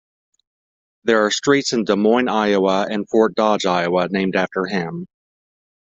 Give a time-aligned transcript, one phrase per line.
[1.03, 5.05] There are streets in Des Moines, Iowa and Fort Dodge, Iowa named after him.